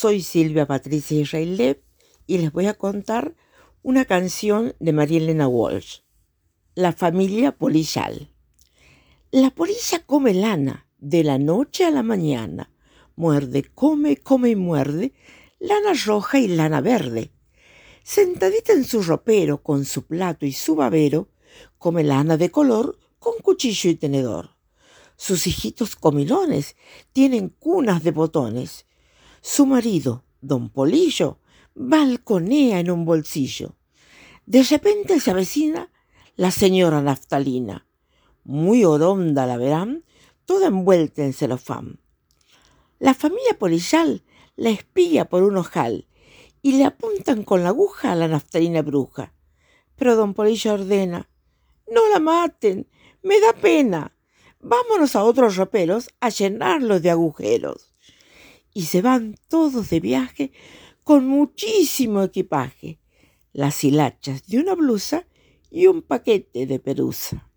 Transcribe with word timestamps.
Soy 0.00 0.22
Silvia 0.22 0.66
Patricia 0.66 1.20
Israelep 1.20 1.84
y 2.26 2.38
les 2.38 2.52
voy 2.52 2.68
a 2.68 2.72
contar 2.72 3.34
una 3.82 4.06
canción 4.06 4.74
de 4.80 4.94
María 4.94 5.18
Elena 5.18 5.46
Walsh, 5.46 5.98
La 6.74 6.94
familia 6.94 7.52
polillal. 7.52 8.32
La 9.30 9.50
polilla 9.50 9.98
come 10.06 10.32
lana 10.32 10.86
de 10.96 11.22
la 11.22 11.36
noche 11.36 11.84
a 11.84 11.90
la 11.90 12.02
mañana. 12.02 12.72
Muerde, 13.14 13.62
come, 13.74 14.16
come 14.16 14.48
y 14.48 14.56
muerde, 14.56 15.12
lana 15.58 15.92
roja 16.06 16.38
y 16.38 16.48
lana 16.48 16.80
verde. 16.80 17.30
Sentadita 18.02 18.72
en 18.72 18.84
su 18.84 19.02
ropero 19.02 19.62
con 19.62 19.84
su 19.84 20.06
plato 20.06 20.46
y 20.46 20.52
su 20.52 20.76
babero, 20.76 21.28
come 21.76 22.04
lana 22.04 22.38
de 22.38 22.50
color 22.50 22.98
con 23.18 23.34
cuchillo 23.42 23.90
y 23.90 23.96
tenedor. 23.96 24.56
Sus 25.18 25.46
hijitos 25.46 25.94
comilones 25.94 26.74
tienen 27.12 27.50
cunas 27.50 28.02
de 28.02 28.12
botones 28.12 28.86
su 29.40 29.64
marido, 29.64 30.24
don 30.42 30.68
Polillo, 30.68 31.38
balconea 31.74 32.80
en 32.80 32.90
un 32.90 33.04
bolsillo. 33.04 33.74
De 34.44 34.62
repente 34.62 35.18
se 35.18 35.30
avecina 35.30 35.90
la 36.36 36.50
señora 36.50 37.00
Naftalina. 37.00 37.86
Muy 38.44 38.84
oronda 38.84 39.46
la 39.46 39.56
verán, 39.56 40.04
toda 40.44 40.66
envuelta 40.66 41.24
en 41.24 41.32
celofán. 41.32 42.00
La 42.98 43.14
familia 43.14 43.58
polillal 43.58 44.24
la 44.56 44.70
espía 44.70 45.26
por 45.26 45.42
un 45.42 45.56
ojal 45.56 46.06
y 46.60 46.72
le 46.72 46.84
apuntan 46.84 47.42
con 47.44 47.62
la 47.62 47.70
aguja 47.70 48.12
a 48.12 48.14
la 48.14 48.28
naftalina 48.28 48.82
bruja. 48.82 49.32
Pero 49.96 50.16
don 50.16 50.34
Polillo 50.34 50.74
ordena, 50.74 51.30
no 51.90 52.08
la 52.08 52.18
maten, 52.18 52.86
me 53.22 53.40
da 53.40 53.54
pena. 53.54 54.14
Vámonos 54.60 55.16
a 55.16 55.24
otros 55.24 55.56
roperos 55.56 56.10
a 56.20 56.28
llenarlos 56.28 57.00
de 57.00 57.10
agujeros 57.10 57.89
y 58.74 58.82
se 58.82 59.02
van 59.02 59.36
todos 59.48 59.90
de 59.90 60.00
viaje 60.00 60.52
con 61.04 61.26
muchísimo 61.26 62.22
equipaje, 62.22 63.00
las 63.52 63.82
hilachas 63.82 64.46
de 64.46 64.58
una 64.58 64.74
blusa 64.74 65.26
y 65.70 65.86
un 65.86 66.02
paquete 66.02 66.66
de 66.66 66.78
perusa. 66.78 67.49